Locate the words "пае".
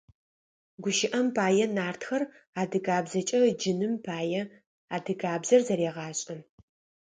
1.35-1.65, 4.05-4.41